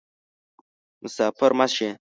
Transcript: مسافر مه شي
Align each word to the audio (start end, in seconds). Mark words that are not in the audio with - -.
مسافر 1.03 1.51
مه 1.57 1.65
شي 1.75 1.87